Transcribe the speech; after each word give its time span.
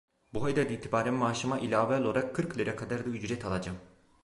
Bu 0.35 0.41
aydan 0.45 0.69
itibaren 0.75 1.13
maaşıma 1.13 1.59
ilave 1.59 1.95
olarak 2.01 2.35
kırk 2.35 2.57
lira 2.57 2.75
kadar 2.75 3.05
da 3.05 3.09
ücret 3.09 3.45
alacağım… 3.45 3.77